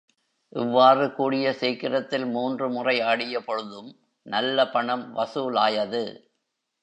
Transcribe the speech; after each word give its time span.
இவ்வாறு 0.53 1.13
கூடிய 1.13 1.53
சீக்கிரத்தில் 1.53 2.25
மூன்று 2.25 2.69
முறை 2.69 3.01
ஆடிய 3.01 3.39
பொழுதும் 3.39 3.91
நல்ல 4.25 4.67
பணம் 4.69 5.05
வசூலாயது. 5.15 6.03